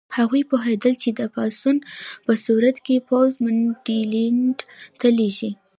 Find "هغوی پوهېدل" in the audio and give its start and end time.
0.17-0.93